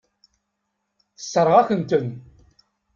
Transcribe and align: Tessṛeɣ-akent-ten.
Tessṛeɣ-akent-ten. 1.17 2.07